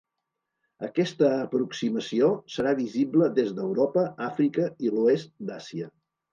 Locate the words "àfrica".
4.33-4.69